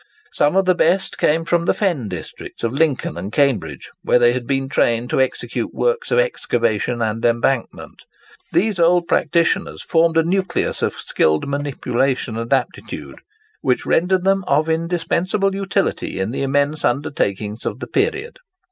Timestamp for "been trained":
4.47-5.11